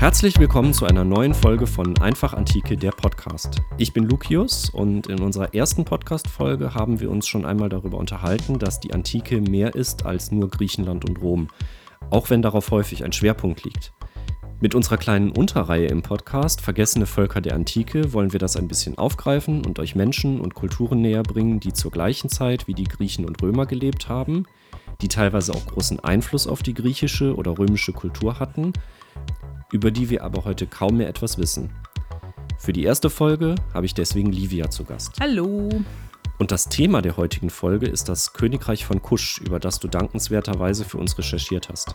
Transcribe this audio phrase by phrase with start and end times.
[0.00, 3.60] Herzlich willkommen zu einer neuen Folge von Einfach Antike, der Podcast.
[3.76, 8.58] Ich bin Lucius und in unserer ersten Podcast-Folge haben wir uns schon einmal darüber unterhalten,
[8.58, 11.48] dass die Antike mehr ist als nur Griechenland und Rom,
[12.08, 13.92] auch wenn darauf häufig ein Schwerpunkt liegt.
[14.58, 18.96] Mit unserer kleinen Unterreihe im Podcast Vergessene Völker der Antike wollen wir das ein bisschen
[18.96, 23.26] aufgreifen und euch Menschen und Kulturen näher bringen, die zur gleichen Zeit wie die Griechen
[23.26, 24.46] und Römer gelebt haben,
[25.02, 28.72] die teilweise auch großen Einfluss auf die griechische oder römische Kultur hatten
[29.72, 31.70] über die wir aber heute kaum mehr etwas wissen.
[32.58, 35.12] Für die erste Folge habe ich deswegen Livia zu Gast.
[35.20, 35.68] Hallo.
[36.38, 40.84] Und das Thema der heutigen Folge ist das Königreich von Kusch, über das du dankenswerterweise
[40.84, 41.94] für uns recherchiert hast.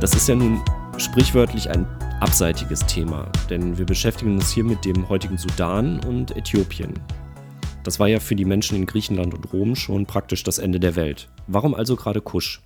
[0.00, 0.62] Das ist ja nun
[0.98, 1.86] sprichwörtlich ein
[2.20, 6.94] abseitiges Thema, denn wir beschäftigen uns hier mit dem heutigen Sudan und Äthiopien.
[7.82, 10.96] Das war ja für die Menschen in Griechenland und Rom schon praktisch das Ende der
[10.96, 11.28] Welt.
[11.46, 12.62] Warum also gerade Kusch?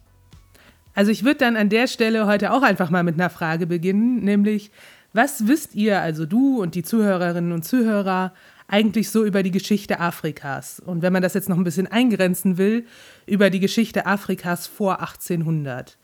[0.95, 4.23] Also ich würde dann an der Stelle heute auch einfach mal mit einer Frage beginnen,
[4.25, 4.71] nämlich
[5.13, 8.33] was wisst ihr, also du und die Zuhörerinnen und Zuhörer,
[8.69, 10.81] eigentlich so über die Geschichte Afrikas?
[10.81, 12.87] Und wenn man das jetzt noch ein bisschen eingrenzen will,
[13.27, 15.98] über die Geschichte Afrikas vor 1800.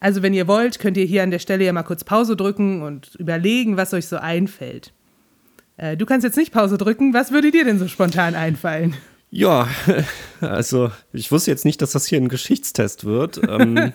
[0.00, 2.82] Also wenn ihr wollt, könnt ihr hier an der Stelle ja mal kurz Pause drücken
[2.82, 4.92] und überlegen, was euch so einfällt.
[5.76, 7.14] Äh, du kannst jetzt nicht Pause drücken.
[7.14, 8.94] Was würde dir denn so spontan einfallen?
[9.30, 9.68] Ja,
[10.40, 13.40] also ich wusste jetzt nicht, dass das hier ein Geschichtstest wird.
[13.48, 13.92] Ähm.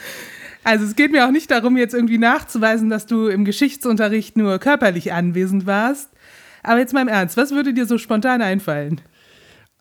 [0.64, 4.58] also es geht mir auch nicht darum, jetzt irgendwie nachzuweisen, dass du im Geschichtsunterricht nur
[4.58, 6.10] körperlich anwesend warst.
[6.62, 9.00] Aber jetzt mal im Ernst, was würde dir so spontan einfallen?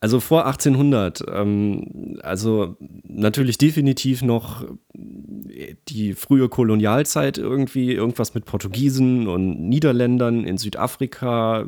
[0.01, 9.27] Also vor 1800, ähm, also natürlich definitiv noch die frühe Kolonialzeit irgendwie, irgendwas mit Portugiesen
[9.27, 11.67] und Niederländern in Südafrika.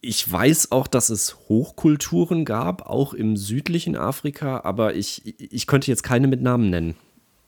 [0.00, 5.90] Ich weiß auch, dass es Hochkulturen gab, auch im südlichen Afrika, aber ich, ich könnte
[5.90, 6.94] jetzt keine mit Namen nennen.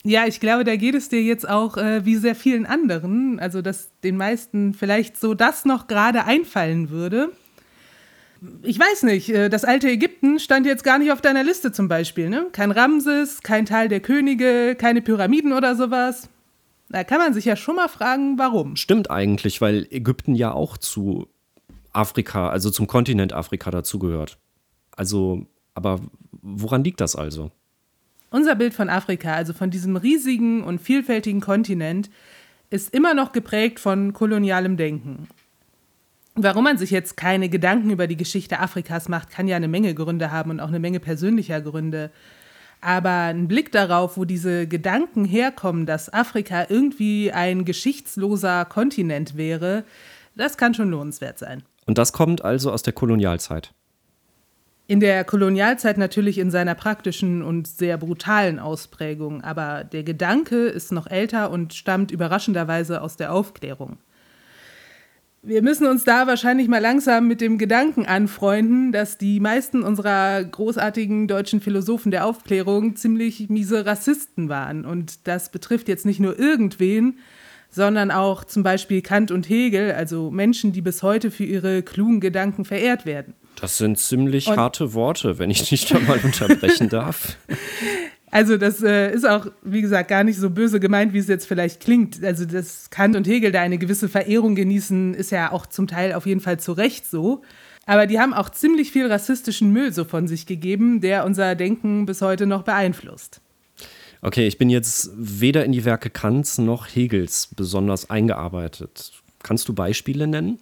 [0.05, 3.63] Ja, ich glaube, da geht es dir jetzt auch äh, wie sehr vielen anderen, also
[3.63, 7.33] dass den meisten vielleicht so das noch gerade einfallen würde
[8.63, 11.89] ich weiß nicht, äh, das alte Ägypten stand jetzt gar nicht auf deiner Liste zum
[11.89, 12.47] Beispiel, ne?
[12.53, 16.29] Kein Ramses, kein Teil der Könige, keine Pyramiden oder sowas.
[16.89, 18.77] Da kann man sich ja schon mal fragen, warum.
[18.77, 21.29] Stimmt eigentlich, weil Ägypten ja auch zu
[21.93, 24.39] Afrika, also zum Kontinent Afrika dazugehört.
[24.93, 26.01] Also, aber
[26.43, 27.51] woran liegt das also?
[28.31, 32.11] Unser Bild von Afrika, also von diesem riesigen und vielfältigen Kontinent,
[32.71, 35.29] ist immer noch geprägt von kolonialem Denken.
[36.39, 39.95] Warum man sich jetzt keine Gedanken über die Geschichte Afrikas macht, kann ja eine Menge
[39.95, 42.11] Gründe haben und auch eine Menge persönlicher Gründe.
[42.83, 49.85] Aber ein Blick darauf, wo diese Gedanken herkommen, dass Afrika irgendwie ein geschichtsloser Kontinent wäre,
[50.37, 51.63] das kann schon lohnenswert sein.
[51.87, 53.73] Und das kommt also aus der Kolonialzeit.
[54.89, 60.93] In der Kolonialzeit natürlich in seiner praktischen und sehr brutalen Ausprägung, aber der Gedanke ist
[60.93, 63.97] noch älter und stammt überraschenderweise aus der Aufklärung
[65.47, 70.43] wir müssen uns da wahrscheinlich mal langsam mit dem Gedanken anfreunden, dass die meisten unserer
[70.43, 74.85] großartigen deutschen Philosophen der Aufklärung ziemlich miese Rassisten waren.
[74.85, 77.19] Und das betrifft jetzt nicht nur irgendwen,
[77.77, 82.21] sondern auch zum Beispiel Kant und Hegel, also Menschen, die bis heute für ihre klugen
[82.21, 83.35] Gedanken verehrt werden.
[83.61, 87.37] Das sind ziemlich und harte Worte, wenn ich dich da mal unterbrechen darf.
[88.31, 91.47] Also das äh, ist auch, wie gesagt, gar nicht so böse gemeint, wie es jetzt
[91.47, 92.25] vielleicht klingt.
[92.25, 96.15] Also dass Kant und Hegel da eine gewisse Verehrung genießen, ist ja auch zum Teil
[96.15, 97.43] auf jeden Fall zu Recht so.
[97.85, 102.07] Aber die haben auch ziemlich viel rassistischen Müll so von sich gegeben, der unser Denken
[102.07, 103.43] bis heute noch beeinflusst.
[104.27, 109.13] Okay, ich bin jetzt weder in die Werke Kants noch Hegels besonders eingearbeitet.
[109.45, 110.59] Kannst du Beispiele nennen?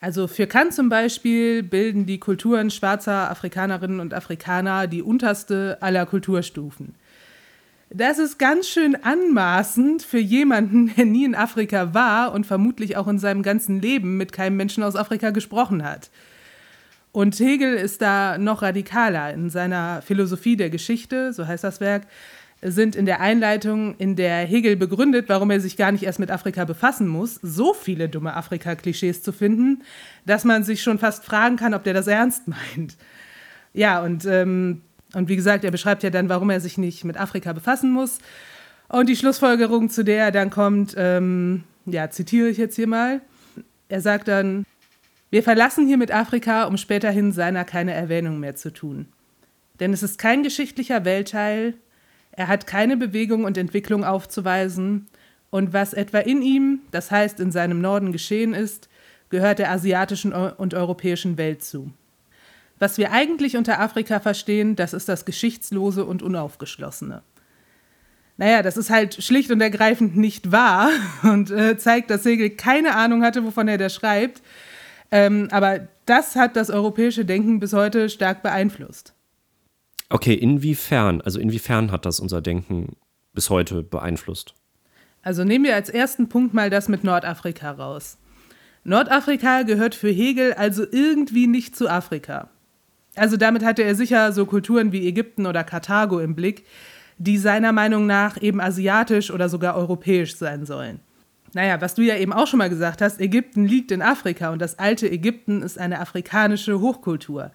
[0.00, 6.06] Also für Kant zum Beispiel bilden die Kulturen schwarzer Afrikanerinnen und Afrikaner die unterste aller
[6.06, 6.94] Kulturstufen.
[7.90, 13.08] Das ist ganz schön anmaßend für jemanden, der nie in Afrika war und vermutlich auch
[13.08, 16.08] in seinem ganzen Leben mit keinem Menschen aus Afrika gesprochen hat.
[17.12, 19.32] Und Hegel ist da noch radikaler.
[19.32, 22.06] In seiner Philosophie der Geschichte, so heißt das Werk,
[22.60, 26.30] sind in der Einleitung, in der Hegel begründet, warum er sich gar nicht erst mit
[26.30, 29.82] Afrika befassen muss, so viele dumme Afrika-Klischees zu finden,
[30.26, 32.96] dass man sich schon fast fragen kann, ob der das ernst meint.
[33.74, 34.82] Ja, und, ähm,
[35.14, 38.18] und wie gesagt, er beschreibt ja dann, warum er sich nicht mit Afrika befassen muss.
[38.88, 43.20] Und die Schlussfolgerung, zu der er dann kommt, ähm, ja, zitiere ich jetzt hier mal.
[43.88, 44.64] Er sagt dann,
[45.30, 49.06] wir verlassen hier mit Afrika, um späterhin seiner keine Erwähnung mehr zu tun.
[49.78, 51.74] Denn es ist kein geschichtlicher Weltteil,
[52.38, 55.08] er hat keine Bewegung und Entwicklung aufzuweisen,
[55.50, 58.88] und was etwa in ihm, das heißt in seinem Norden geschehen ist,
[59.30, 61.90] gehört der asiatischen und europäischen Welt zu.
[62.78, 67.22] Was wir eigentlich unter Afrika verstehen, das ist das Geschichtslose und Unaufgeschlossene.
[68.36, 70.90] Naja, das ist halt schlicht und ergreifend nicht wahr
[71.22, 74.42] und äh, zeigt, dass Hegel keine Ahnung hatte, wovon er da schreibt.
[75.10, 79.14] Ähm, aber das hat das europäische Denken bis heute stark beeinflusst.
[80.10, 82.96] Okay, inwiefern, also inwiefern hat das unser Denken
[83.34, 84.54] bis heute beeinflusst?
[85.22, 88.16] Also nehmen wir als ersten Punkt mal das mit Nordafrika raus.
[88.84, 92.48] Nordafrika gehört für Hegel also irgendwie nicht zu Afrika.
[93.16, 96.64] Also damit hatte er sicher so Kulturen wie Ägypten oder Karthago im Blick,
[97.18, 101.00] die seiner Meinung nach eben asiatisch oder sogar europäisch sein sollen.
[101.52, 104.60] Naja, was du ja eben auch schon mal gesagt hast, Ägypten liegt in Afrika und
[104.60, 107.50] das alte Ägypten ist eine afrikanische Hochkultur.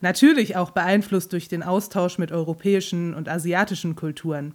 [0.00, 4.54] Natürlich auch beeinflusst durch den Austausch mit europäischen und asiatischen Kulturen.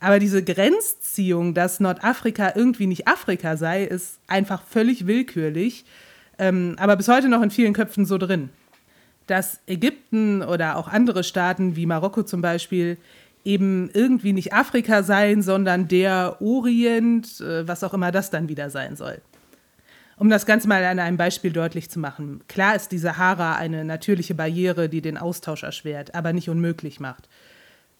[0.00, 5.84] Aber diese Grenzziehung, dass Nordafrika irgendwie nicht Afrika sei, ist einfach völlig willkürlich,
[6.38, 8.50] ähm, aber bis heute noch in vielen Köpfen so drin.
[9.26, 12.98] Dass Ägypten oder auch andere Staaten wie Marokko zum Beispiel
[13.44, 18.70] eben irgendwie nicht Afrika seien, sondern der Orient, äh, was auch immer das dann wieder
[18.70, 19.22] sein soll.
[20.16, 22.42] Um das Ganze mal an einem Beispiel deutlich zu machen.
[22.48, 27.28] Klar ist die Sahara eine natürliche Barriere, die den Austausch erschwert, aber nicht unmöglich macht.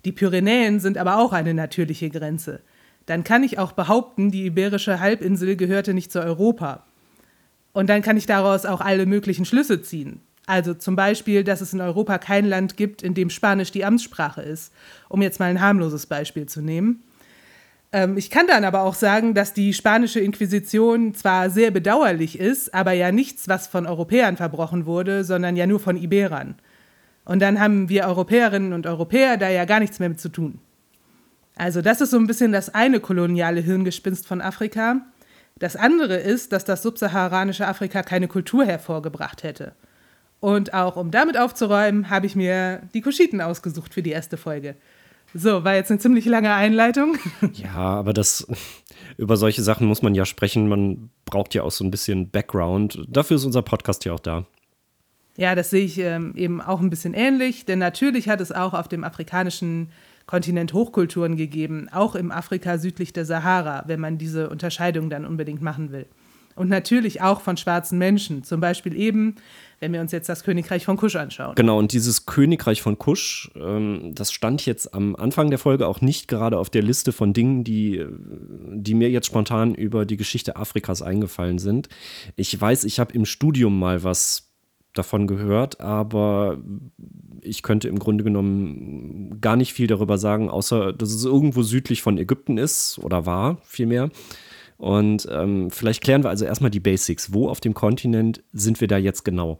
[0.05, 2.61] Die Pyrenäen sind aber auch eine natürliche Grenze.
[3.07, 6.85] Dann kann ich auch behaupten, die iberische Halbinsel gehörte nicht zu Europa.
[7.73, 10.21] Und dann kann ich daraus auch alle möglichen Schlüsse ziehen.
[10.47, 14.43] Also zum Beispiel, dass es in Europa kein Land gibt, in dem Spanisch die Amtssprache
[14.43, 14.73] ist,
[15.09, 17.03] um jetzt mal ein harmloses Beispiel zu nehmen.
[17.95, 22.75] Ähm, ich kann dann aber auch sagen, dass die spanische Inquisition zwar sehr bedauerlich ist,
[22.75, 26.57] aber ja nichts, was von Europäern verbrochen wurde, sondern ja nur von Iberern.
[27.25, 30.59] Und dann haben wir Europäerinnen und Europäer da ja gar nichts mehr mit zu tun.
[31.57, 34.97] Also das ist so ein bisschen das eine koloniale Hirngespinst von Afrika.
[35.61, 39.73] Das andere ist, dass das subsaharanische Afrika keine Kultur hervorgebracht hätte.
[40.41, 44.75] Und auch um damit aufzuräumen, habe ich mir die Kuschiten ausgesucht für die erste Folge.
[45.35, 47.17] So, war jetzt eine ziemlich lange Einleitung.
[47.55, 48.47] Ja, aber das
[49.17, 50.69] über solche Sachen muss man ja sprechen.
[50.69, 53.05] Man braucht ja auch so ein bisschen Background.
[53.09, 54.47] Dafür ist unser Podcast ja auch da.
[55.37, 58.73] Ja, das sehe ich ähm, eben auch ein bisschen ähnlich, denn natürlich hat es auch
[58.73, 59.91] auf dem afrikanischen
[60.27, 65.61] Kontinent Hochkulturen gegeben, auch im Afrika südlich der Sahara, wenn man diese Unterscheidung dann unbedingt
[65.61, 66.07] machen will.
[66.55, 69.37] Und natürlich auch von schwarzen Menschen, zum Beispiel eben
[69.85, 71.57] wenn wir uns jetzt das Königreich von Kusch anschauen.
[71.57, 76.01] Genau, und dieses Königreich von Kusch, ähm, das stand jetzt am Anfang der Folge auch
[76.01, 78.03] nicht gerade auf der Liste von Dingen, die,
[78.73, 81.91] die mir jetzt spontan über die Geschichte Afrikas eingefallen sind.
[82.35, 84.53] Ich weiß, ich habe im Studium mal was
[84.95, 86.57] davon gehört, aber
[87.43, 92.01] ich könnte im Grunde genommen gar nicht viel darüber sagen, außer dass es irgendwo südlich
[92.01, 94.09] von Ägypten ist oder war, vielmehr.
[94.77, 97.33] Und ähm, vielleicht klären wir also erstmal die Basics.
[97.33, 99.59] Wo auf dem Kontinent sind wir da jetzt genau?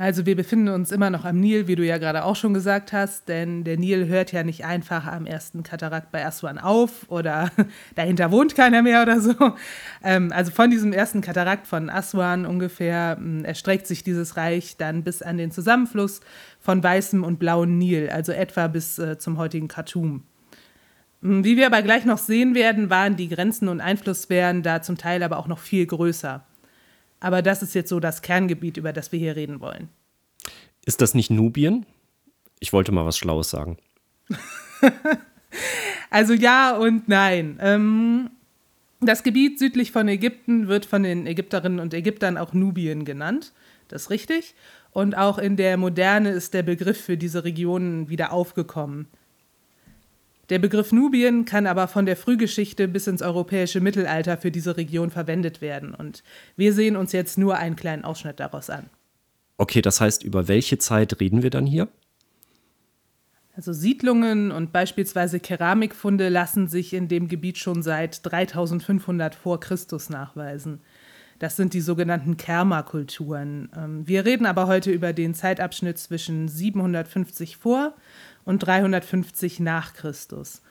[0.00, 2.94] Also wir befinden uns immer noch am Nil, wie du ja gerade auch schon gesagt
[2.94, 7.50] hast, denn der Nil hört ja nicht einfach am ersten Katarakt bei Aswan auf oder
[7.96, 9.34] dahinter wohnt keiner mehr oder so.
[10.02, 15.04] Ähm, also von diesem ersten Katarakt von Aswan ungefähr ähm, erstreckt sich dieses Reich dann
[15.04, 16.20] bis an den Zusammenfluss
[16.60, 20.22] von weißem und blauem Nil, also etwa bis äh, zum heutigen Khartoum.
[21.22, 24.96] Hm, wie wir aber gleich noch sehen werden, waren die Grenzen und Einflusssphären da zum
[24.96, 26.44] Teil aber auch noch viel größer.
[27.20, 29.88] Aber das ist jetzt so das Kerngebiet, über das wir hier reden wollen.
[30.84, 31.84] Ist das nicht Nubien?
[32.58, 33.76] Ich wollte mal was Schlaues sagen.
[36.10, 37.58] also ja und nein.
[37.60, 38.30] Ähm,
[39.00, 43.52] das Gebiet südlich von Ägypten wird von den Ägypterinnen und Ägyptern auch Nubien genannt.
[43.88, 44.54] Das ist richtig.
[44.92, 49.08] Und auch in der Moderne ist der Begriff für diese Regionen wieder aufgekommen.
[50.50, 55.10] Der Begriff Nubien kann aber von der Frühgeschichte bis ins europäische Mittelalter für diese Region
[55.10, 55.94] verwendet werden.
[55.94, 56.24] Und
[56.56, 58.90] wir sehen uns jetzt nur einen kleinen Ausschnitt daraus an.
[59.58, 61.86] Okay, das heißt, über welche Zeit reden wir dann hier?
[63.54, 70.10] Also Siedlungen und beispielsweise Keramikfunde lassen sich in dem Gebiet schon seit 3500 vor Christus
[70.10, 70.80] nachweisen.
[71.40, 73.70] Das sind die sogenannten Kerma-Kulturen.
[73.76, 77.94] Ähm, wir reden aber heute über den Zeitabschnitt zwischen 750 vor
[78.44, 80.62] und 350 nach Christus.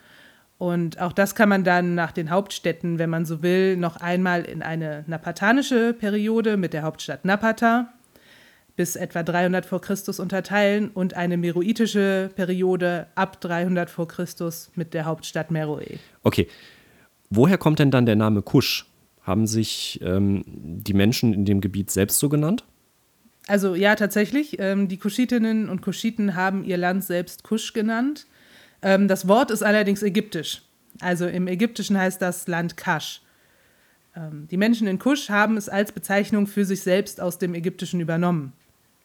[0.58, 4.44] Und auch das kann man dann nach den Hauptstädten, wenn man so will, noch einmal
[4.44, 7.94] in eine napatanische Periode mit der Hauptstadt Napata
[8.80, 14.94] bis etwa 300 vor Christus unterteilen und eine meroitische Periode ab 300 vor Christus mit
[14.94, 16.00] der Hauptstadt Meroe.
[16.24, 16.48] Okay.
[17.30, 18.86] Woher kommt denn dann der Name Kusch?
[19.22, 22.64] Haben sich ähm, die Menschen in dem Gebiet selbst so genannt?
[23.50, 24.60] Also ja, tatsächlich.
[24.60, 28.28] Ähm, die Kuschitinnen und Kuschiten haben ihr Land selbst Kusch genannt.
[28.84, 30.62] Ähm, das Wort ist allerdings ägyptisch.
[31.02, 33.22] Also im Ägyptischen heißt das Land Kasch.
[34.16, 38.00] Ähm, die Menschen in Kusch haben es als Bezeichnung für sich selbst aus dem Ägyptischen
[38.00, 38.54] übernommen.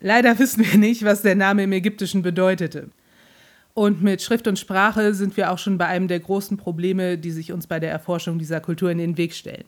[0.01, 2.91] Leider wissen wir nicht, was der Name im Ägyptischen bedeutete.
[3.73, 7.31] Und mit Schrift und Sprache sind wir auch schon bei einem der großen Probleme, die
[7.31, 9.65] sich uns bei der Erforschung dieser Kultur in den Weg stellen.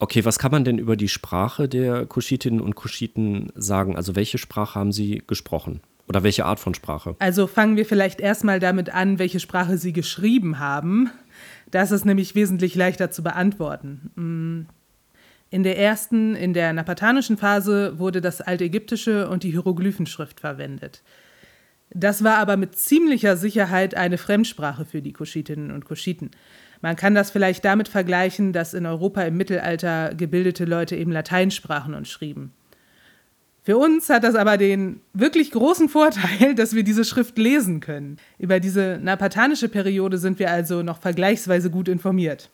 [0.00, 3.96] Okay, was kann man denn über die Sprache der Kuschitinnen und Kuschiten sagen?
[3.96, 5.80] Also welche Sprache haben sie gesprochen?
[6.08, 7.16] Oder welche Art von Sprache?
[7.18, 11.10] Also fangen wir vielleicht erstmal damit an, welche Sprache sie geschrieben haben.
[11.70, 14.10] Das ist nämlich wesentlich leichter zu beantworten.
[14.16, 14.66] Mm.
[15.52, 21.02] In der ersten, in der napatanischen Phase, wurde das Altägyptische und die Hieroglyphenschrift verwendet.
[21.90, 26.30] Das war aber mit ziemlicher Sicherheit eine Fremdsprache für die Kuschitinnen und Kuschiten.
[26.82, 31.50] Man kann das vielleicht damit vergleichen, dass in Europa im Mittelalter gebildete Leute eben Latein
[31.50, 32.52] sprachen und schrieben.
[33.62, 38.16] Für uns hat das aber den wirklich großen Vorteil, dass wir diese Schrift lesen können.
[38.38, 42.48] Über diese napatanische Periode sind wir also noch vergleichsweise gut informiert.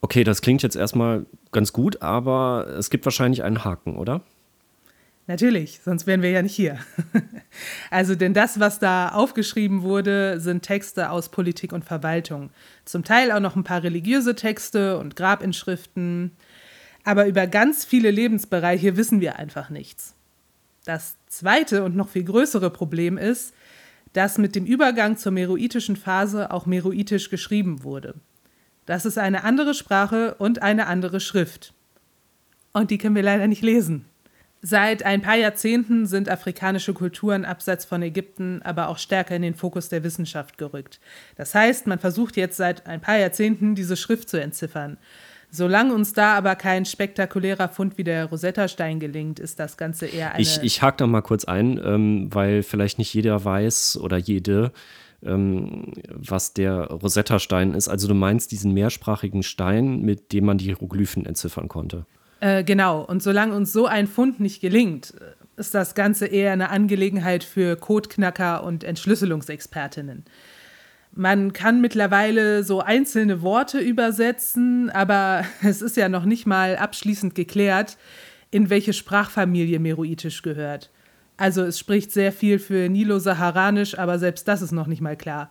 [0.00, 4.20] Okay, das klingt jetzt erstmal ganz gut, aber es gibt wahrscheinlich einen Haken, oder?
[5.26, 6.78] Natürlich, sonst wären wir ja nicht hier.
[7.90, 12.50] also, denn das, was da aufgeschrieben wurde, sind Texte aus Politik und Verwaltung.
[12.84, 16.32] Zum Teil auch noch ein paar religiöse Texte und Grabinschriften.
[17.04, 20.14] Aber über ganz viele Lebensbereiche wissen wir einfach nichts.
[20.84, 23.54] Das zweite und noch viel größere Problem ist,
[24.12, 28.14] dass mit dem Übergang zur meroitischen Phase auch meroitisch geschrieben wurde.
[28.84, 31.72] Das ist eine andere Sprache und eine andere Schrift.
[32.74, 34.04] Und die können wir leider nicht lesen.
[34.66, 39.54] Seit ein paar Jahrzehnten sind afrikanische Kulturen abseits von Ägypten aber auch stärker in den
[39.54, 41.00] Fokus der Wissenschaft gerückt.
[41.36, 44.96] Das heißt, man versucht jetzt seit ein paar Jahrzehnten diese Schrift zu entziffern.
[45.50, 50.32] Solange uns da aber kein spektakulärer Fund wie der Rosetta-Stein gelingt, ist das Ganze eher
[50.32, 50.40] eine.
[50.40, 54.72] Ich, ich hake da mal kurz ein, ähm, weil vielleicht nicht jeder weiß oder jede,
[55.22, 57.88] ähm, was der Rosetta-Stein ist.
[57.88, 62.06] Also du meinst diesen mehrsprachigen Stein, mit dem man die Hieroglyphen entziffern konnte.
[62.40, 65.14] Äh, genau, und solange uns so ein Fund nicht gelingt,
[65.56, 70.24] ist das Ganze eher eine Angelegenheit für Codeknacker und Entschlüsselungsexpertinnen.
[71.16, 77.34] Man kann mittlerweile so einzelne Worte übersetzen, aber es ist ja noch nicht mal abschließend
[77.34, 77.96] geklärt,
[78.50, 80.90] in welche Sprachfamilie Meroitisch gehört.
[81.36, 85.50] Also es spricht sehr viel für Nilo-Saharanisch, aber selbst das ist noch nicht mal klar.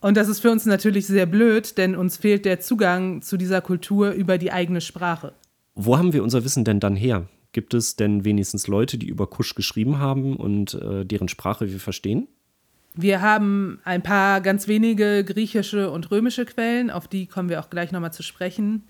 [0.00, 3.62] Und das ist für uns natürlich sehr blöd, denn uns fehlt der Zugang zu dieser
[3.62, 5.32] Kultur über die eigene Sprache.
[5.74, 7.28] Wo haben wir unser Wissen denn dann her?
[7.52, 11.80] Gibt es denn wenigstens Leute, die über Kusch geschrieben haben und äh, deren Sprache wir
[11.80, 12.28] verstehen?
[12.96, 17.70] Wir haben ein paar ganz wenige griechische und römische Quellen, auf die kommen wir auch
[17.70, 18.84] gleich nochmal zu sprechen.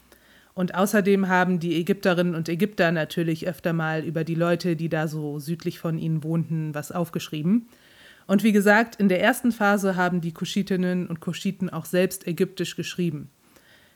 [0.52, 5.08] Und außerdem haben die Ägypterinnen und Ägypter natürlich öfter mal über die Leute, die da
[5.08, 7.66] so südlich von ihnen wohnten, was aufgeschrieben.
[8.26, 12.76] Und wie gesagt, in der ersten Phase haben die Kuschitinnen und Kuschiten auch selbst ägyptisch
[12.76, 13.30] geschrieben.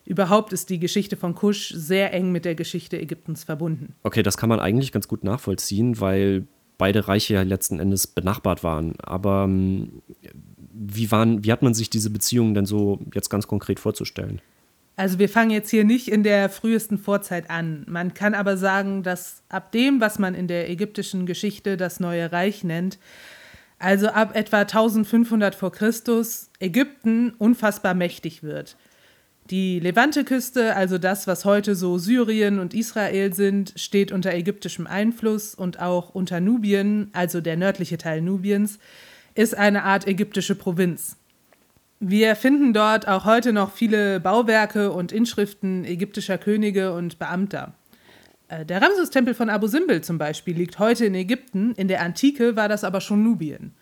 [0.09, 3.95] Überhaupt ist die Geschichte von Kusch sehr eng mit der Geschichte Ägyptens verbunden.
[4.05, 6.47] Okay, das kann man eigentlich ganz gut nachvollziehen, weil
[6.79, 8.99] beide Reiche ja letzten Endes benachbart waren.
[9.01, 10.01] Aber ähm,
[10.73, 14.41] wie, waren, wie hat man sich diese Beziehungen denn so jetzt ganz konkret vorzustellen?
[14.97, 17.85] Also wir fangen jetzt hier nicht in der frühesten Vorzeit an.
[17.87, 22.33] Man kann aber sagen, dass ab dem, was man in der ägyptischen Geschichte das neue
[22.33, 22.99] Reich nennt,
[23.79, 28.79] also ab etwa 1500 vor Christus, Ägypten unfassbar mächtig wird.
[29.51, 35.55] Die Levante-Küste, also das, was heute so Syrien und Israel sind, steht unter ägyptischem Einfluss
[35.55, 38.79] und auch unter Nubien, also der nördliche Teil Nubiens,
[39.35, 41.17] ist eine Art ägyptische Provinz.
[41.99, 47.73] Wir finden dort auch heute noch viele Bauwerke und Inschriften ägyptischer Könige und Beamter.
[48.49, 52.55] Äh, der Ramses-Tempel von Abu Simbel zum Beispiel liegt heute in Ägypten, in der Antike
[52.55, 53.73] war das aber schon Nubien.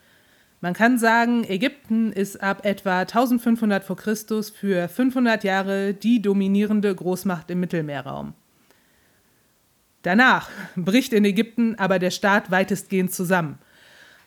[0.66, 6.92] Man kann sagen, Ägypten ist ab etwa 1500 vor Christus für 500 Jahre die dominierende
[6.92, 8.34] Großmacht im Mittelmeerraum.
[10.02, 13.60] Danach bricht in Ägypten aber der Staat weitestgehend zusammen.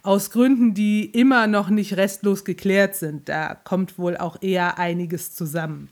[0.02, 3.28] Aus Gründen, die immer noch nicht restlos geklärt sind.
[3.28, 5.90] Da kommt wohl auch eher einiges zusammen.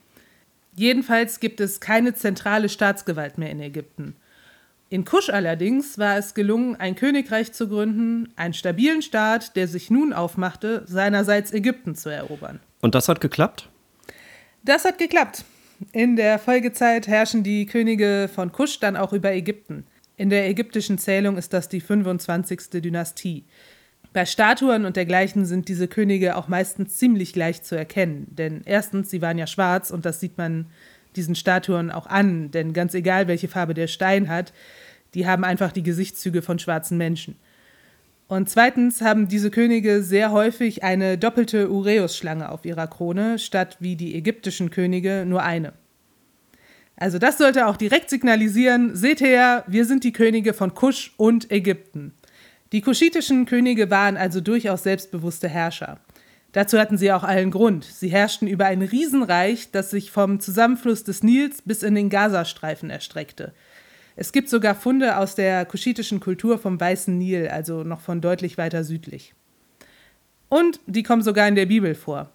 [0.78, 4.16] Jedenfalls gibt es keine zentrale Staatsgewalt mehr in Ägypten.
[4.90, 9.92] In Kusch allerdings war es gelungen, ein Königreich zu gründen, einen stabilen Staat, der sich
[9.92, 12.62] nun aufmachte, seinerseits Ägypten zu erobern.
[12.80, 13.70] Und das hat geklappt?
[14.64, 15.44] Das hat geklappt.
[15.92, 19.86] In der Folgezeit herrschen die Könige von Kusch dann auch über Ägypten.
[20.16, 22.82] In der ägyptischen Zählung ist das die 25.
[22.82, 23.44] Dynastie.
[24.14, 29.10] Bei Statuen und dergleichen sind diese Könige auch meistens ziemlich leicht zu erkennen, denn erstens,
[29.10, 30.68] sie waren ja schwarz und das sieht man
[31.18, 34.54] diesen Statuen auch an, denn ganz egal, welche Farbe der Stein hat,
[35.14, 37.36] die haben einfach die Gesichtszüge von schwarzen Menschen.
[38.28, 43.96] Und zweitens haben diese Könige sehr häufig eine doppelte Ureus-Schlange auf ihrer Krone, statt wie
[43.96, 45.74] die ägyptischen Könige nur eine.
[46.98, 51.52] Also das sollte auch direkt signalisieren, seht her, wir sind die Könige von Kusch und
[51.52, 52.14] Ägypten.
[52.74, 56.00] Die kuschitischen Könige waren also durchaus selbstbewusste Herrscher.
[56.58, 57.84] Dazu hatten sie auch allen Grund.
[57.84, 62.90] Sie herrschten über ein Riesenreich, das sich vom Zusammenfluss des Nils bis in den Gazastreifen
[62.90, 63.54] erstreckte.
[64.16, 68.58] Es gibt sogar Funde aus der kuschitischen Kultur vom Weißen Nil, also noch von deutlich
[68.58, 69.36] weiter südlich.
[70.50, 72.32] Und die kommen sogar in der Bibel vor.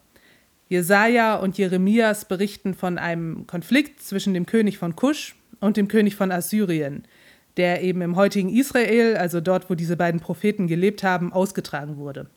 [0.68, 6.14] Jesaja und Jeremias berichten von einem Konflikt zwischen dem König von Kusch und dem König
[6.14, 7.08] von Assyrien,
[7.56, 12.28] der eben im heutigen Israel, also dort, wo diese beiden Propheten gelebt haben, ausgetragen wurde.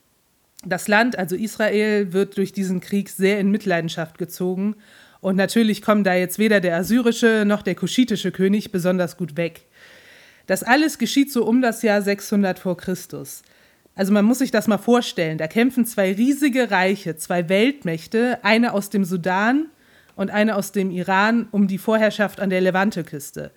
[0.64, 4.76] Das Land, also Israel, wird durch diesen Krieg sehr in Mitleidenschaft gezogen
[5.22, 9.66] und natürlich kommen da jetzt weder der assyrische noch der kuschitische König besonders gut weg.
[10.46, 13.42] Das alles geschieht so um das Jahr 600 vor Christus.
[13.96, 15.38] Also man muss sich das mal vorstellen.
[15.38, 19.68] Da kämpfen zwei riesige Reiche, zwei Weltmächte, eine aus dem Sudan
[20.16, 23.52] und eine aus dem Iran um die Vorherrschaft an der Levante-Küste.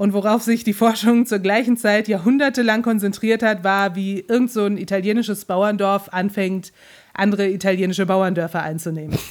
[0.00, 4.64] Und worauf sich die Forschung zur gleichen Zeit jahrhundertelang konzentriert hat, war, wie irgend so
[4.64, 6.72] ein italienisches Bauerndorf anfängt,
[7.12, 9.18] andere italienische Bauerndörfer einzunehmen.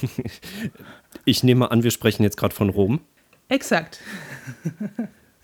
[1.24, 3.00] Ich nehme an, wir sprechen jetzt gerade von Rom.
[3.48, 4.00] Exakt.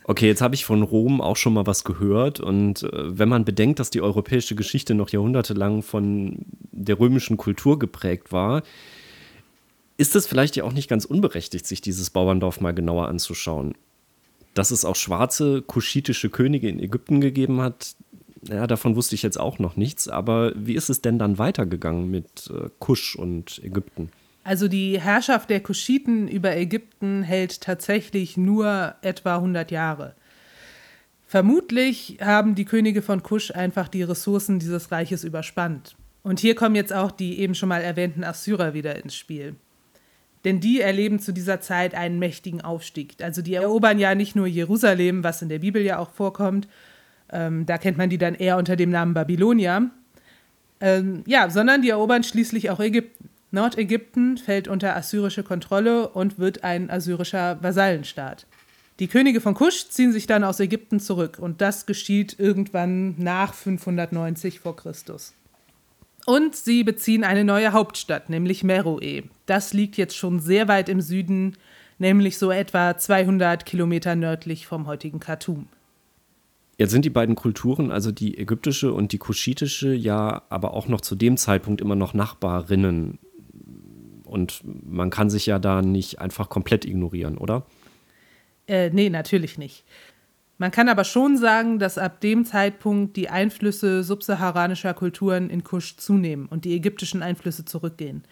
[0.05, 2.41] Okay, jetzt habe ich von Rom auch schon mal was gehört.
[2.41, 6.39] Und äh, wenn man bedenkt, dass die europäische Geschichte noch jahrhundertelang von
[6.71, 8.63] der römischen Kultur geprägt war,
[9.99, 13.75] ist es vielleicht ja auch nicht ganz unberechtigt, sich dieses Bauerndorf mal genauer anzuschauen.
[14.57, 17.95] Dass es auch schwarze kuschitische Könige in Ägypten gegeben hat,
[18.49, 20.09] ja, davon wusste ich jetzt auch noch nichts.
[20.09, 24.11] Aber wie ist es denn dann weitergegangen mit äh, Kusch und Ägypten?
[24.45, 30.15] Also die Herrschaft der Kuschiten über Ägypten hält tatsächlich nur etwa 100 Jahre.
[31.27, 35.97] Vermutlich haben die Könige von Kusch einfach die Ressourcen dieses Reiches überspannt.
[36.23, 39.57] Und hier kommen jetzt auch die eben schon mal erwähnten Assyrer wieder ins Spiel.
[40.47, 43.17] Denn die erleben zu dieser Zeit einen mächtigen Aufstieg.
[43.21, 46.69] Also die erobern ja nicht nur Jerusalem, was in der Bibel ja auch vorkommt,
[47.33, 49.91] ähm, da kennt man die dann eher unter dem Namen Babylonier,
[50.81, 53.29] ähm, ja, sondern die erobern schließlich auch Ägypten.
[53.51, 58.47] Nordägypten fällt unter assyrische Kontrolle und wird ein assyrischer Vasallenstaat.
[59.01, 63.53] Die Könige von Kusch ziehen sich dann aus Ägypten zurück und das geschieht irgendwann nach
[63.53, 65.35] 590 vor Christus.
[66.25, 69.25] Und sie beziehen eine neue Hauptstadt, nämlich Meroe.
[69.47, 71.57] Das liegt jetzt schon sehr weit im Süden,
[71.99, 75.69] nämlich so etwa 200 Kilometer nördlich vom heutigen Khartoum.
[76.79, 81.01] Jetzt sind die beiden Kulturen, also die ägyptische und die kuschitische, ja aber auch noch
[81.01, 83.19] zu dem Zeitpunkt immer noch Nachbarinnen.
[84.25, 87.65] Und man kann sich ja da nicht einfach komplett ignorieren, oder?
[88.69, 89.85] Äh, nee, natürlich nicht.
[90.59, 95.97] Man kann aber schon sagen, dass ab dem Zeitpunkt die Einflüsse subsaharanischer Kulturen in Kusch
[95.97, 98.25] zunehmen und die ägyptischen Einflüsse zurückgehen.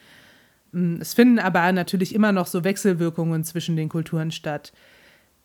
[0.74, 4.72] Mm, es finden aber natürlich immer noch so Wechselwirkungen zwischen den Kulturen statt.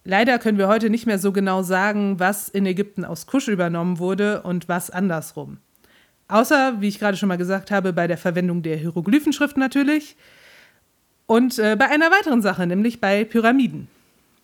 [0.03, 3.99] Leider können wir heute nicht mehr so genau sagen, was in Ägypten aus Kusch übernommen
[3.99, 5.57] wurde und was andersrum.
[6.27, 10.15] Außer, wie ich gerade schon mal gesagt habe, bei der Verwendung der Hieroglyphenschrift natürlich.
[11.25, 13.87] Und äh, bei einer weiteren Sache, nämlich bei Pyramiden.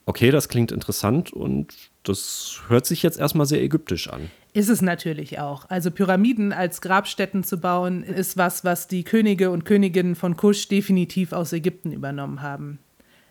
[0.05, 4.29] Okay, das klingt interessant und das hört sich jetzt erstmal sehr ägyptisch an.
[4.53, 5.65] Ist es natürlich auch.
[5.69, 10.67] Also Pyramiden als Grabstätten zu bauen, ist was, was die Könige und Königinnen von Kusch
[10.67, 12.79] definitiv aus Ägypten übernommen haben.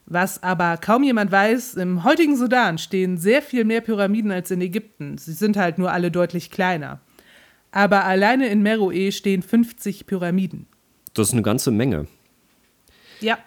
[0.07, 4.61] Was aber kaum jemand weiß, im heutigen Sudan stehen sehr viel mehr Pyramiden als in
[4.61, 5.17] Ägypten.
[5.17, 7.01] Sie sind halt nur alle deutlich kleiner.
[7.71, 10.67] Aber alleine in Meroe stehen 50 Pyramiden.
[11.15, 12.07] Das ist eine ganze Menge.
[13.21, 13.39] Ja.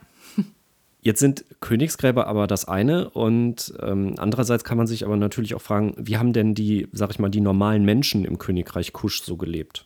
[1.07, 5.61] Jetzt sind Königsgräber aber das eine und ähm, andererseits kann man sich aber natürlich auch
[5.61, 9.37] fragen, wie haben denn die, sag ich mal, die normalen Menschen im Königreich Kusch so
[9.37, 9.85] gelebt?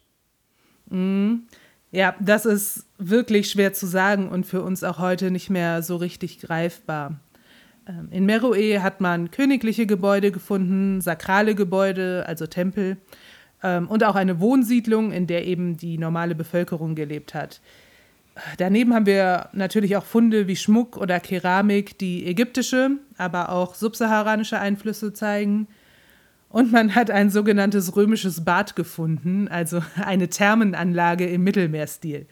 [0.89, 1.41] Mm,
[1.91, 5.97] ja, das ist wirklich schwer zu sagen und für uns auch heute nicht mehr so
[5.97, 7.19] richtig greifbar.
[7.88, 12.97] Ähm, in Meroe hat man königliche Gebäude gefunden, sakrale Gebäude, also Tempel,
[13.62, 17.62] ähm, und auch eine Wohnsiedlung, in der eben die normale Bevölkerung gelebt hat.
[18.58, 24.60] Daneben haben wir natürlich auch Funde wie Schmuck oder Keramik, die ägyptische, aber auch subsaharanische
[24.60, 25.67] Einflüsse zeigen.
[26.50, 32.26] Und man hat ein sogenanntes römisches Bad gefunden, also eine Thermenanlage im Mittelmeerstil.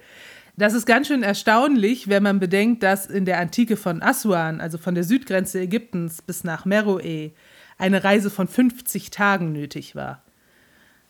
[0.58, 4.78] Das ist ganz schön erstaunlich, wenn man bedenkt, dass in der Antike von Aswan, also
[4.78, 7.32] von der Südgrenze Ägyptens bis nach Meroe,
[7.78, 10.22] eine Reise von 50 Tagen nötig war.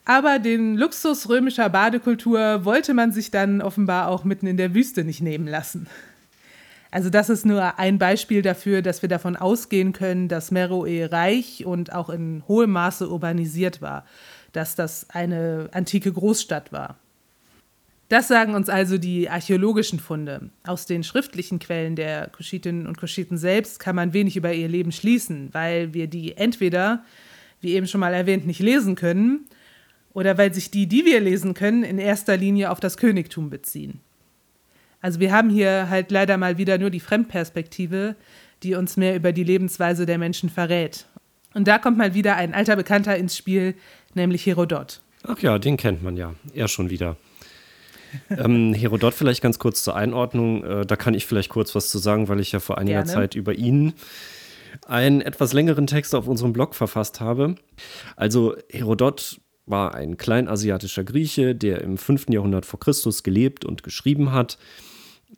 [0.04, 5.04] Aber den Luxus römischer Badekultur wollte man sich dann offenbar auch mitten in der Wüste
[5.04, 5.86] nicht nehmen lassen.
[6.90, 11.64] Also das ist nur ein Beispiel dafür, dass wir davon ausgehen können, dass Meroe reich
[11.64, 14.04] und auch in hohem Maße urbanisiert war,
[14.52, 16.96] dass das eine antike Großstadt war.
[18.08, 20.50] Das sagen uns also die archäologischen Funde.
[20.64, 24.90] Aus den schriftlichen Quellen der Kuschitinnen und Kuschiten selbst kann man wenig über ihr Leben
[24.90, 27.04] schließen, weil wir die entweder,
[27.60, 29.46] wie eben schon mal erwähnt, nicht lesen können
[30.12, 34.00] oder weil sich die, die wir lesen können, in erster Linie auf das Königtum beziehen.
[35.00, 38.16] Also wir haben hier halt leider mal wieder nur die Fremdperspektive,
[38.62, 41.06] die uns mehr über die Lebensweise der Menschen verrät.
[41.54, 43.74] Und da kommt mal wieder ein alter Bekannter ins Spiel,
[44.14, 45.00] nämlich Herodot.
[45.22, 46.34] Ach ja, den kennt man ja.
[46.54, 47.16] Er schon wieder
[48.30, 50.64] ähm, Herodot vielleicht ganz kurz zur Einordnung.
[50.64, 53.12] Äh, da kann ich vielleicht kurz was zu sagen, weil ich ja vor einiger Gerne.
[53.12, 53.94] Zeit über ihn
[54.86, 57.56] einen etwas längeren Text auf unserem Blog verfasst habe.
[58.16, 59.40] Also Herodot
[59.70, 62.26] war ein kleinasiatischer Grieche, der im 5.
[62.30, 64.58] Jahrhundert vor Christus gelebt und geschrieben hat.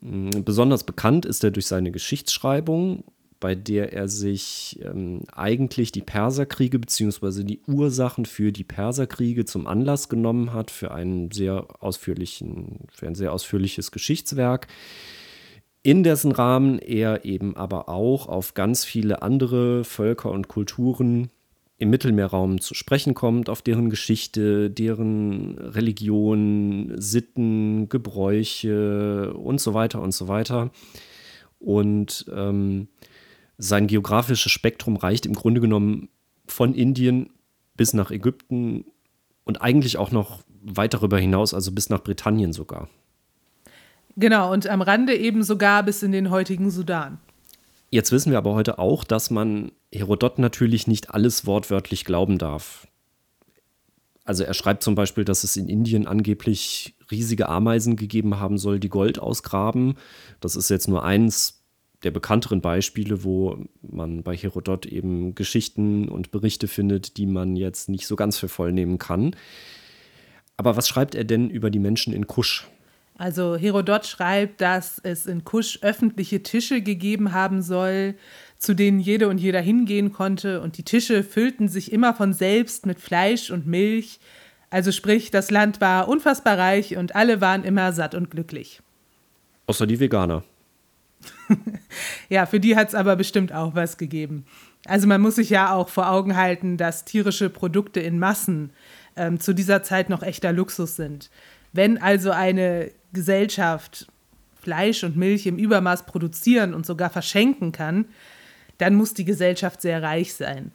[0.01, 3.03] Besonders bekannt ist er durch seine Geschichtsschreibung
[3.43, 7.43] bei der er sich ähm, eigentlich die Perserkriege bzw.
[7.43, 13.15] die Ursachen für die Perserkriege zum Anlass genommen hat für einen sehr ausführlichen, für ein
[13.15, 14.67] sehr ausführliches Geschichtswerk,
[15.81, 21.29] in dessen Rahmen er eben aber auch auf ganz viele andere Völker und Kulturen
[21.83, 30.01] im Mittelmeerraum zu sprechen kommt, auf deren Geschichte, deren Religion, Sitten, Gebräuche und so weiter
[30.01, 30.71] und so weiter.
[31.59, 32.87] Und ähm,
[33.57, 36.07] sein geografisches Spektrum reicht im Grunde genommen
[36.47, 37.31] von Indien
[37.75, 38.85] bis nach Ägypten
[39.43, 42.87] und eigentlich auch noch weit darüber hinaus, also bis nach Britannien sogar.
[44.15, 47.19] Genau, und am Rande eben sogar bis in den heutigen Sudan.
[47.89, 52.87] Jetzt wissen wir aber heute auch, dass man Herodot natürlich nicht alles wortwörtlich glauben darf.
[54.25, 58.79] Also er schreibt zum Beispiel, dass es in Indien angeblich riesige Ameisen gegeben haben soll,
[58.79, 59.95] die Gold ausgraben.
[60.39, 61.61] Das ist jetzt nur eins
[62.03, 67.89] der bekannteren Beispiele, wo man bei Herodot eben Geschichten und Berichte findet, die man jetzt
[67.89, 69.35] nicht so ganz für voll nehmen kann.
[70.57, 72.67] Aber was schreibt er denn über die Menschen in Kusch?
[73.15, 78.15] Also Herodot schreibt, dass es in Kusch öffentliche Tische gegeben haben soll,
[78.63, 82.85] zu denen jede und jeder hingehen konnte, und die Tische füllten sich immer von selbst
[82.85, 84.19] mit Fleisch und Milch.
[84.69, 88.81] Also sprich, das Land war unfassbar reich und alle waren immer satt und glücklich.
[89.67, 90.43] Außer die Veganer.
[92.29, 94.45] ja, für die hat es aber bestimmt auch was gegeben.
[94.85, 98.71] Also man muss sich ja auch vor Augen halten, dass tierische Produkte in Massen
[99.15, 101.29] ähm, zu dieser Zeit noch echter Luxus sind.
[101.71, 104.07] Wenn also eine Gesellschaft
[104.61, 108.05] Fleisch und Milch im Übermaß produzieren und sogar verschenken kann,
[108.83, 110.73] dann muss die Gesellschaft sehr reich sein.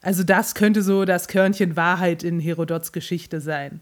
[0.00, 3.80] Also das könnte so das Körnchen Wahrheit in Herodots Geschichte sein.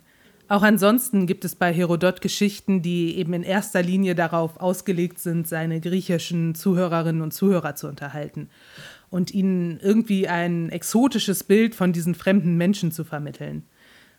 [0.49, 5.47] Auch ansonsten gibt es bei Herodot Geschichten, die eben in erster Linie darauf ausgelegt sind,
[5.47, 8.49] seine griechischen Zuhörerinnen und Zuhörer zu unterhalten
[9.11, 13.63] und ihnen irgendwie ein exotisches Bild von diesen fremden Menschen zu vermitteln.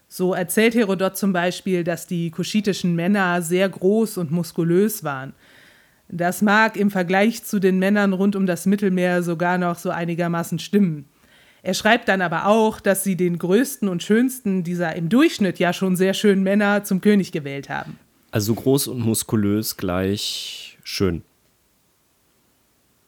[0.07, 5.33] So erzählt Herodot zum Beispiel, dass die kuschitischen Männer sehr groß und muskulös waren.
[6.11, 10.57] Das mag im Vergleich zu den Männern rund um das Mittelmeer sogar noch so einigermaßen
[10.57, 11.05] stimmen.
[11.61, 15.71] Er schreibt dann aber auch, dass sie den größten und schönsten dieser im Durchschnitt ja
[15.71, 17.99] schon sehr schönen Männer zum König gewählt haben.
[18.31, 21.21] Also groß und muskulös gleich schön.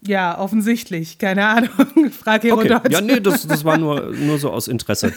[0.05, 1.17] Ja, offensichtlich.
[1.17, 2.11] Keine Ahnung.
[2.11, 2.85] Frag Herodot.
[2.85, 2.91] Okay.
[2.91, 5.13] Ja, nee, das, das war nur, nur so aus Interesse.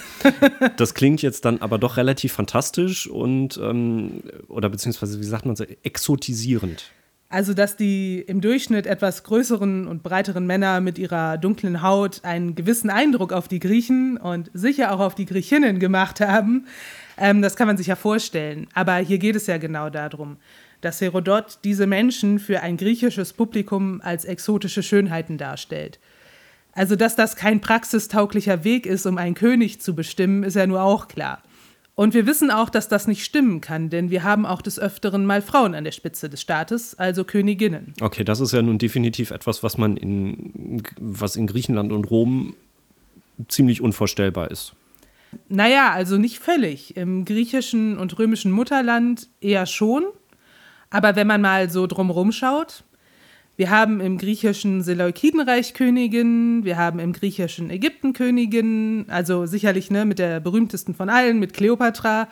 [0.77, 5.57] Das klingt jetzt dann aber doch relativ fantastisch und, ähm, oder beziehungsweise, wie sagt man
[5.57, 6.91] so, exotisierend.
[7.35, 12.55] Also, dass die im Durchschnitt etwas größeren und breiteren Männer mit ihrer dunklen Haut einen
[12.55, 16.69] gewissen Eindruck auf die Griechen und sicher auch auf die Griechinnen gemacht haben,
[17.19, 18.69] ähm, das kann man sich ja vorstellen.
[18.73, 20.37] Aber hier geht es ja genau darum,
[20.81, 25.99] dass Herodot diese Menschen für ein griechisches Publikum als exotische Schönheiten darstellt.
[26.71, 30.83] Also, dass das kein praxistauglicher Weg ist, um einen König zu bestimmen, ist ja nur
[30.83, 31.43] auch klar.
[31.97, 35.27] Und wir wissen auch, dass das nicht stimmen kann, denn wir haben auch des Öfteren
[35.27, 37.95] mal Frauen an der Spitze des Staates, also Königinnen.
[38.01, 42.55] Okay, das ist ja nun definitiv etwas, was man in, was in Griechenland und Rom
[43.49, 44.75] ziemlich unvorstellbar ist.
[45.49, 46.97] Naja, also nicht völlig.
[46.97, 50.05] Im griechischen und römischen Mutterland eher schon.
[50.91, 52.85] Aber wenn man mal so drumherum schaut,
[53.57, 60.05] wir haben im griechischen Seleukidenreich Königinnen, wir haben im griechischen Ägypten Königinnen, also sicherlich ne,
[60.05, 62.29] mit der berühmtesten von allen, mit Kleopatra.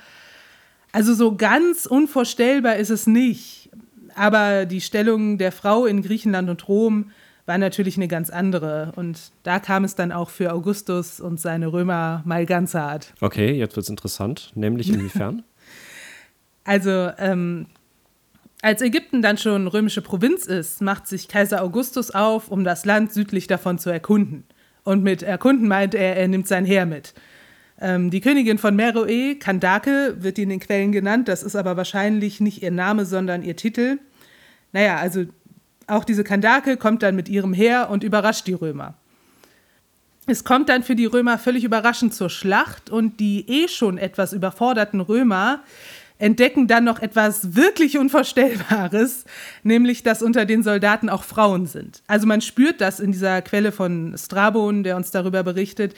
[0.91, 3.71] Also so ganz unvorstellbar ist es nicht.
[4.15, 7.13] Aber die Stellung der Frau in Griechenland und Rom
[7.47, 8.93] war natürlich eine ganz andere.
[8.97, 13.15] Und da kam es dann auch für Augustus und seine Römer mal ganz hart.
[13.21, 14.53] Okay, jetzt wird es interessant.
[14.55, 15.45] Nämlich inwiefern?
[16.65, 17.67] also ähm,
[18.63, 23.13] als Ägypten dann schon römische Provinz ist, macht sich Kaiser Augustus auf, um das Land
[23.13, 24.45] südlich davon zu erkunden.
[24.85, 27.13] Und mit erkunden meint er, er nimmt sein Heer mit.
[27.81, 31.27] Ähm, die Königin von Meroe, Kandake, wird in den Quellen genannt.
[31.27, 33.99] Das ist aber wahrscheinlich nicht ihr Name, sondern ihr Titel.
[34.73, 35.25] Naja, also
[35.89, 38.95] auch diese Kandake kommt dann mit ihrem Heer und überrascht die Römer.
[40.27, 44.33] Es kommt dann für die Römer völlig überraschend zur Schlacht und die eh schon etwas
[44.33, 45.65] überforderten Römer
[46.23, 49.25] entdecken dann noch etwas wirklich Unvorstellbares,
[49.65, 52.03] nämlich dass unter den Soldaten auch Frauen sind.
[52.07, 55.95] Also man spürt das in dieser Quelle von Strabon, der uns darüber berichtet,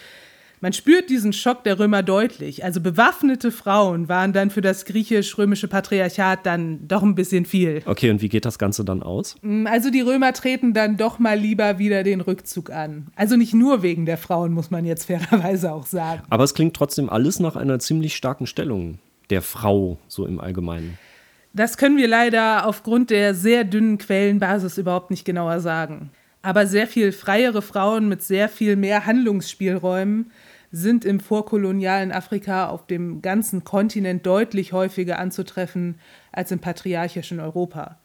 [0.61, 2.65] man spürt diesen Schock der Römer deutlich.
[2.65, 7.83] Also bewaffnete Frauen waren dann für das griechisch-römische Patriarchat dann doch ein bisschen viel.
[7.85, 9.37] Okay, und wie geht das Ganze dann aus?
[9.43, 13.09] Mm, also die Römer treten dann doch mal lieber wieder den Rückzug an.
[13.15, 16.23] Also nicht nur wegen der Frauen, muss man jetzt fairerweise auch sagen.
[16.31, 20.99] Aber es klingt trotzdem alles nach einer ziemlich starken Stellung der Frau, so im Allgemeinen.
[21.53, 26.11] Das können wir leider aufgrund der sehr dünnen Quellenbasis überhaupt nicht genauer sagen.
[26.43, 30.33] Aber sehr viel freiere Frauen mit sehr viel mehr Handlungsspielräumen
[30.73, 36.01] sind im vorkolonialen Afrika auf dem ganzen Kontinent deutlich häufiger anzutreffen
[36.33, 38.01] als im patriarchischen Europa.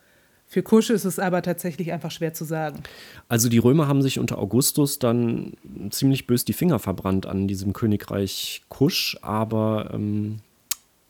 [0.46, 2.82] Für Kusch ist es aber tatsächlich einfach schwer zu sagen.
[3.28, 5.54] Also die Römer haben sich unter Augustus dann
[5.90, 10.38] ziemlich bös die Finger verbrannt an diesem Königreich Kusch, aber ähm,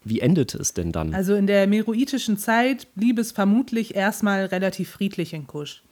[0.03, 1.13] wie endete es denn dann?
[1.13, 5.83] Also in der meroitischen Zeit blieb es vermutlich erstmal relativ friedlich in Kusch.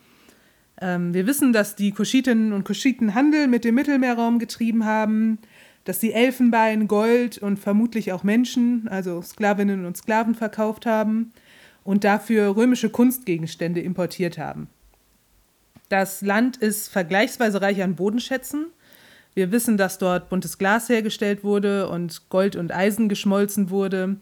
[0.80, 5.40] Ähm, wir wissen, dass die Kuschitinnen und Kuschiten Handel mit dem Mittelmeerraum getrieben haben
[5.88, 11.32] dass sie Elfenbein, Gold und vermutlich auch Menschen, also Sklavinnen und Sklaven verkauft haben
[11.86, 14.68] und dafür römische Kunstgegenstände importiert haben.
[15.88, 18.66] Das Land ist vergleichsweise reich an Bodenschätzen.
[19.38, 24.16] Wir wissen, dass dort buntes Glas hergestellt wurde und Gold und Eisen geschmolzen wurde.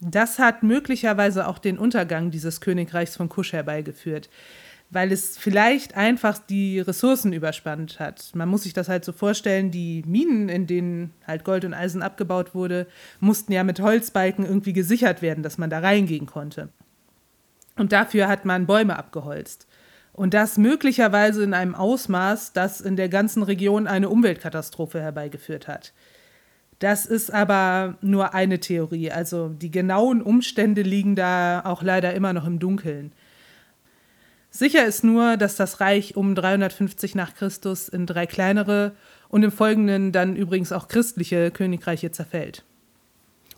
[0.00, 4.30] Das hat möglicherweise auch den Untergang dieses Königreichs von Kusch herbeigeführt
[4.92, 8.32] weil es vielleicht einfach die Ressourcen überspannt hat.
[8.34, 12.02] Man muss sich das halt so vorstellen, die Minen, in denen halt Gold und Eisen
[12.02, 12.88] abgebaut wurde,
[13.20, 16.70] mussten ja mit Holzbalken irgendwie gesichert werden, dass man da reingehen konnte.
[17.76, 19.68] Und dafür hat man Bäume abgeholzt.
[20.20, 25.94] Und das möglicherweise in einem Ausmaß, das in der ganzen Region eine Umweltkatastrophe herbeigeführt hat.
[26.78, 29.10] Das ist aber nur eine Theorie.
[29.10, 33.12] Also die genauen Umstände liegen da auch leider immer noch im Dunkeln.
[34.50, 38.92] Sicher ist nur, dass das Reich um 350 nach Christus in drei kleinere
[39.30, 42.62] und im folgenden dann übrigens auch christliche Königreiche zerfällt.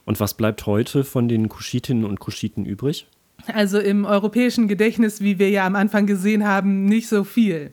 [0.05, 3.09] Und was bleibt heute von den Kuschitinnen und Kuschiten übrig?
[3.47, 7.73] Also im europäischen Gedächtnis, wie wir ja am Anfang gesehen haben, nicht so viel.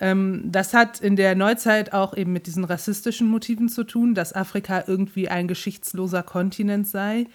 [0.00, 4.34] Ähm, das hat in der Neuzeit auch eben mit diesen rassistischen Motiven zu tun, dass
[4.34, 7.26] Afrika irgendwie ein geschichtsloser Kontinent sei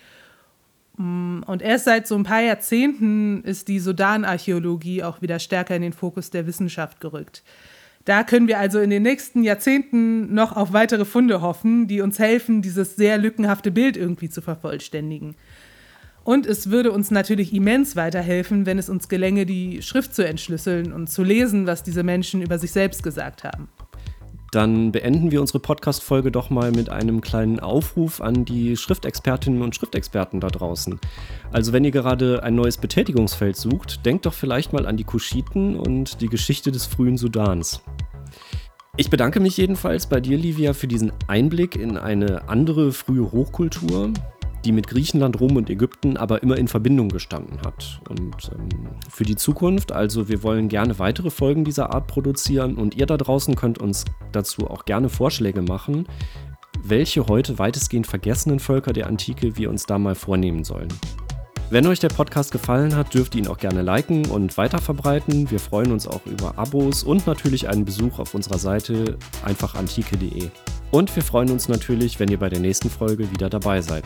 [0.98, 5.84] Mm, und erst seit so ein paar Jahrzehnten ist die Sudan-Archäologie auch wieder stärker in
[5.84, 7.44] den Fokus der Wissenschaft gerückt.
[8.06, 12.20] Da können wir also in den nächsten Jahrzehnten noch auf weitere Funde hoffen, die uns
[12.20, 15.36] helfen, dieses sehr lückenhafte Bild irgendwie zu vervollständigen.
[16.28, 20.92] Und es würde uns natürlich immens weiterhelfen, wenn es uns gelänge, die Schrift zu entschlüsseln
[20.92, 23.70] und zu lesen, was diese Menschen über sich selbst gesagt haben
[24.52, 29.76] dann beenden wir unsere Podcast-Folge doch mal mit einem kleinen Aufruf an die Schriftexpertinnen und
[29.76, 31.00] Schriftexperten da draußen.
[31.52, 35.76] Also, wenn ihr gerade ein neues Betätigungsfeld sucht, denkt doch vielleicht mal an die Kuschiten
[35.76, 37.82] und die Geschichte des frühen Sudans.
[38.96, 44.12] Ich bedanke mich jedenfalls bei dir, Livia, für diesen Einblick in eine andere frühe Hochkultur,
[44.68, 48.02] die mit Griechenland, Rom und Ägypten aber immer in Verbindung gestanden hat.
[48.10, 52.96] Und ähm, für die Zukunft, also wir wollen gerne weitere Folgen dieser Art produzieren und
[52.96, 54.04] ihr da draußen könnt uns
[54.34, 56.06] dazu auch gerne Vorschläge machen,
[56.84, 60.90] welche heute weitestgehend vergessenen Völker der Antike wir uns da mal vornehmen sollen.
[61.70, 65.50] Wenn euch der Podcast gefallen hat, dürft ihr ihn auch gerne liken und weiterverbreiten.
[65.50, 70.50] Wir freuen uns auch über Abos und natürlich einen Besuch auf unserer Seite einfachantike.de.
[70.92, 74.06] Und wir freuen uns natürlich, wenn ihr bei der nächsten Folge wieder dabei seid.